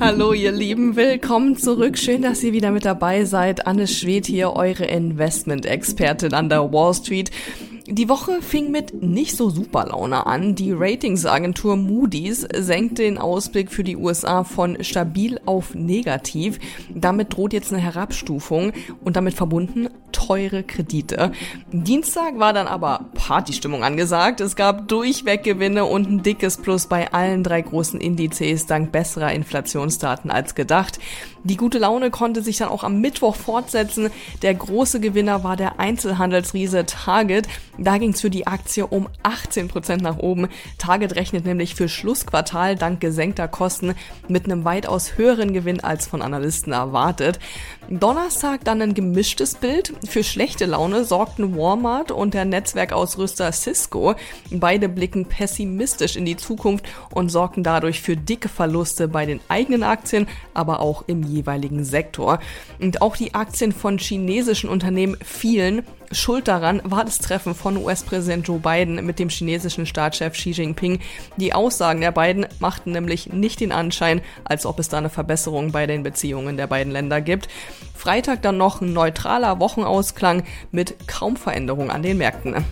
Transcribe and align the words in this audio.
Hallo 0.00 0.32
ihr 0.32 0.52
Lieben, 0.52 0.96
willkommen 0.96 1.56
zurück. 1.56 1.96
Schön, 1.96 2.22
dass 2.22 2.42
ihr 2.42 2.52
wieder 2.52 2.70
mit 2.70 2.84
dabei 2.84 3.24
seid. 3.24 3.66
Anne 3.66 3.86
Schwed 3.86 4.26
hier, 4.26 4.52
eure 4.52 4.84
Investment-Expertin 4.84 6.34
an 6.34 6.48
der 6.48 6.72
Wall 6.72 6.92
Street. 6.92 7.30
Die 7.86 8.08
Woche 8.08 8.42
fing 8.42 8.72
mit 8.72 9.00
nicht 9.00 9.36
so 9.36 9.48
super 9.48 9.86
Laune 9.86 10.26
an. 10.26 10.56
Die 10.56 10.72
Ratingsagentur 10.72 11.76
Moody's 11.76 12.46
senkt 12.52 12.98
den 12.98 13.16
Ausblick 13.16 13.70
für 13.70 13.84
die 13.84 13.96
USA 13.96 14.42
von 14.42 14.82
stabil 14.82 15.40
auf 15.46 15.74
negativ. 15.74 16.58
Damit 16.92 17.34
droht 17.34 17.52
jetzt 17.52 17.72
eine 17.72 17.80
Herabstufung 17.80 18.72
und 19.04 19.16
damit 19.16 19.34
verbunden 19.34 19.88
teure 20.16 20.62
Kredite. 20.62 21.32
Dienstag 21.70 22.38
war 22.38 22.54
dann 22.54 22.66
aber 22.66 23.06
Partystimmung 23.14 23.84
angesagt. 23.84 24.40
Es 24.40 24.56
gab 24.56 24.88
durchweg 24.88 25.42
Gewinne 25.42 25.84
und 25.84 26.08
ein 26.08 26.22
dickes 26.22 26.56
Plus 26.56 26.86
bei 26.86 27.12
allen 27.12 27.44
drei 27.44 27.60
großen 27.60 28.00
Indizes 28.00 28.64
dank 28.64 28.92
besserer 28.92 29.32
Inflationsdaten 29.32 30.30
als 30.30 30.54
gedacht. 30.54 30.98
Die 31.44 31.56
gute 31.56 31.78
Laune 31.78 32.10
konnte 32.10 32.42
sich 32.42 32.56
dann 32.56 32.70
auch 32.70 32.82
am 32.82 33.00
Mittwoch 33.00 33.36
fortsetzen. 33.36 34.10
Der 34.42 34.54
große 34.54 35.00
Gewinner 35.00 35.44
war 35.44 35.56
der 35.56 35.78
Einzelhandelsriese 35.78 36.86
Target. 36.86 37.46
Da 37.78 37.98
ging 37.98 38.14
es 38.14 38.20
für 38.22 38.30
die 38.30 38.46
Aktie 38.46 38.86
um 38.86 39.08
18 39.22 39.68
Prozent 39.68 40.02
nach 40.02 40.18
oben. 40.18 40.48
Target 40.78 41.14
rechnet 41.14 41.44
nämlich 41.44 41.74
für 41.74 41.88
Schlussquartal 41.88 42.74
dank 42.74 43.00
gesenkter 43.00 43.48
Kosten 43.48 43.94
mit 44.28 44.46
einem 44.46 44.64
weitaus 44.64 45.18
höheren 45.18 45.52
Gewinn 45.52 45.84
als 45.84 46.06
von 46.06 46.22
Analysten 46.22 46.72
erwartet. 46.72 47.38
Donnerstag 47.90 48.64
dann 48.64 48.82
ein 48.82 48.94
gemischtes 48.94 49.54
Bild. 49.54 49.92
Für 50.08 50.24
schlechte 50.24 50.66
Laune 50.66 51.04
sorgten 51.04 51.56
Walmart 51.56 52.10
und 52.10 52.34
der 52.34 52.44
Netzwerkausrüster 52.44 53.50
Cisco. 53.52 54.14
Beide 54.50 54.88
blicken 54.88 55.26
pessimistisch 55.26 56.16
in 56.16 56.24
die 56.24 56.36
Zukunft 56.36 56.86
und 57.10 57.28
sorgten 57.28 57.62
dadurch 57.62 58.00
für 58.00 58.16
dicke 58.16 58.48
Verluste 58.48 59.08
bei 59.08 59.26
den 59.26 59.40
eigenen 59.48 59.82
Aktien, 59.82 60.26
aber 60.54 60.80
auch 60.80 61.04
im 61.06 61.22
jeweiligen 61.22 61.84
Sektor. 61.84 62.38
Und 62.78 63.02
auch 63.02 63.16
die 63.16 63.34
Aktien 63.34 63.72
von 63.72 63.98
chinesischen 63.98 64.70
Unternehmen 64.70 65.16
fielen. 65.22 65.82
Schuld 66.12 66.48
daran 66.48 66.80
war 66.84 67.04
das 67.04 67.18
Treffen 67.18 67.54
von 67.54 67.76
US-Präsident 67.76 68.46
Joe 68.46 68.58
Biden 68.58 69.04
mit 69.04 69.18
dem 69.18 69.28
chinesischen 69.28 69.86
Staatschef 69.86 70.34
Xi 70.34 70.50
Jinping. 70.50 71.00
Die 71.36 71.52
Aussagen 71.52 72.00
der 72.00 72.12
beiden 72.12 72.46
machten 72.58 72.92
nämlich 72.92 73.32
nicht 73.32 73.60
den 73.60 73.72
Anschein, 73.72 74.20
als 74.44 74.66
ob 74.66 74.78
es 74.78 74.88
da 74.88 74.98
eine 74.98 75.10
Verbesserung 75.10 75.72
bei 75.72 75.86
den 75.86 76.02
Beziehungen 76.02 76.56
der 76.56 76.66
beiden 76.66 76.92
Länder 76.92 77.20
gibt. 77.20 77.48
Freitag 77.94 78.42
dann 78.42 78.56
noch 78.56 78.80
ein 78.80 78.92
neutraler 78.92 79.58
Wochenausklang 79.58 80.44
mit 80.70 81.08
kaum 81.08 81.36
Veränderung 81.36 81.90
an 81.90 82.02
den 82.02 82.18
Märkten. 82.18 82.64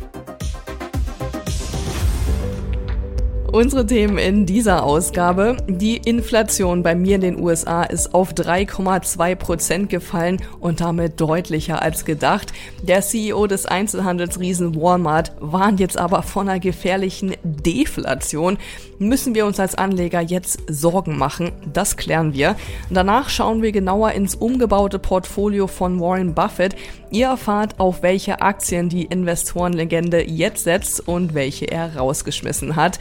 Unsere 3.55 3.87
Themen 3.87 4.19
in 4.19 4.47
dieser 4.47 4.83
Ausgabe. 4.83 5.59
Die 5.69 5.99
Inflation 5.99 6.83
bei 6.83 6.97
mir 6.97 7.15
in 7.15 7.21
den 7.21 7.41
USA 7.41 7.85
ist 7.85 8.13
auf 8.13 8.33
3,2 8.33 9.37
Prozent 9.37 9.89
gefallen 9.89 10.43
und 10.59 10.81
damit 10.81 11.21
deutlicher 11.21 11.81
als 11.81 12.05
gedacht. 12.05 12.53
Der 12.83 13.01
CEO 13.01 13.47
des 13.47 13.65
Einzelhandelsriesen 13.67 14.75
Walmart 14.75 15.31
warnt 15.39 15.79
jetzt 15.79 15.97
aber 15.97 16.25
von 16.25 16.49
einer 16.49 16.59
gefährlichen 16.59 17.37
Deflation. 17.45 18.59
Müssen 18.99 19.37
wir 19.37 19.47
uns 19.47 19.61
als 19.61 19.77
Anleger 19.77 20.21
jetzt 20.21 20.59
Sorgen 20.69 21.17
machen? 21.17 21.53
Das 21.73 21.97
klären 21.97 22.35
wir. 22.35 22.57
Danach 22.91 23.29
schauen 23.29 23.63
wir 23.63 23.71
genauer 23.71 24.13
ins 24.13 24.35
umgebaute 24.35 24.99
Portfolio 24.99 25.69
von 25.69 26.01
Warren 26.01 26.35
Buffett. 26.35 26.75
Ihr 27.13 27.29
erfahrt, 27.29 27.79
auf 27.79 28.03
welche 28.03 28.43
Aktien 28.43 28.89
die 28.89 29.05
Investorenlegende 29.05 30.29
jetzt 30.29 30.65
setzt 30.65 31.07
und 31.07 31.35
welche 31.35 31.67
er 31.67 31.97
rausgeschmissen 31.97 32.75
hat. 32.75 32.99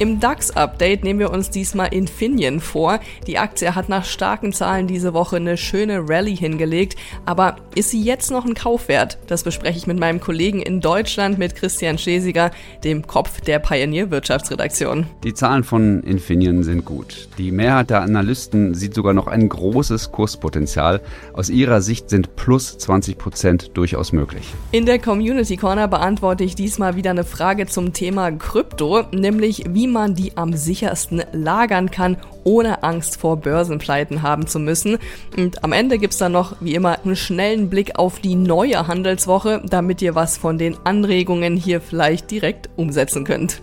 Im 0.00 0.20
DAX-Update 0.20 1.02
nehmen 1.02 1.18
wir 1.18 1.32
uns 1.32 1.50
diesmal 1.50 1.92
Infineon 1.92 2.60
vor. 2.60 3.00
Die 3.26 3.36
Aktie 3.36 3.74
hat 3.74 3.88
nach 3.88 4.04
starken 4.04 4.52
Zahlen 4.52 4.86
diese 4.86 5.12
Woche 5.12 5.34
eine 5.36 5.56
schöne 5.56 6.08
Rallye 6.08 6.36
hingelegt, 6.36 6.94
aber 7.26 7.56
ist 7.74 7.90
sie 7.90 8.00
jetzt 8.00 8.30
noch 8.30 8.44
ein 8.44 8.54
Kaufwert? 8.54 9.18
Das 9.26 9.42
bespreche 9.42 9.76
ich 9.76 9.88
mit 9.88 9.98
meinem 9.98 10.20
Kollegen 10.20 10.62
in 10.62 10.80
Deutschland, 10.80 11.36
mit 11.36 11.56
Christian 11.56 11.98
Schesiger, 11.98 12.52
dem 12.84 13.08
Kopf 13.08 13.40
der 13.40 13.58
Pioneer 13.58 14.12
Wirtschaftsredaktion. 14.12 15.08
Die 15.24 15.34
Zahlen 15.34 15.64
von 15.64 16.04
Infineon 16.04 16.62
sind 16.62 16.84
gut. 16.84 17.28
Die 17.36 17.50
Mehrheit 17.50 17.90
der 17.90 18.02
Analysten 18.02 18.74
sieht 18.74 18.94
sogar 18.94 19.14
noch 19.14 19.26
ein 19.26 19.48
großes 19.48 20.12
Kurspotenzial. 20.12 21.00
Aus 21.32 21.50
ihrer 21.50 21.80
Sicht 21.80 22.08
sind 22.08 22.36
plus 22.36 22.78
20 22.78 23.18
Prozent 23.18 23.70
durchaus 23.76 24.12
möglich. 24.12 24.54
In 24.70 24.86
der 24.86 25.00
Community 25.00 25.56
Corner 25.56 25.88
beantworte 25.88 26.44
ich 26.44 26.54
diesmal 26.54 26.94
wieder 26.94 27.10
eine 27.10 27.24
Frage 27.24 27.66
zum 27.66 27.92
Thema 27.92 28.30
Krypto, 28.30 29.02
nämlich 29.10 29.64
wie 29.68 29.87
man 29.90 30.14
die 30.14 30.36
am 30.36 30.54
sichersten 30.54 31.22
lagern 31.32 31.90
kann, 31.90 32.16
ohne 32.44 32.82
Angst 32.82 33.20
vor 33.20 33.36
Börsenpleiten 33.36 34.22
haben 34.22 34.46
zu 34.46 34.58
müssen. 34.58 34.98
Und 35.36 35.62
am 35.64 35.72
Ende 35.72 35.98
gibt's 35.98 36.18
dann 36.18 36.32
noch, 36.32 36.56
wie 36.60 36.74
immer, 36.74 36.98
einen 37.04 37.16
schnellen 37.16 37.68
Blick 37.68 37.98
auf 37.98 38.20
die 38.20 38.34
neue 38.34 38.86
Handelswoche, 38.86 39.62
damit 39.68 40.02
ihr 40.02 40.14
was 40.14 40.38
von 40.38 40.58
den 40.58 40.76
Anregungen 40.84 41.56
hier 41.56 41.80
vielleicht 41.80 42.30
direkt 42.30 42.68
umsetzen 42.76 43.24
könnt. 43.24 43.62